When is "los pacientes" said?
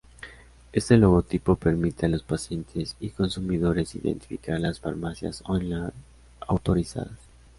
2.09-2.95